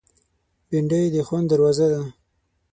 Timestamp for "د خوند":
1.13-1.45